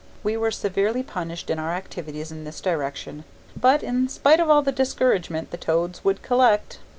[0.23, 3.23] We were severely punished for our activities in this direction,
[3.55, 6.79] but in spite of all discouragement the toads would collect.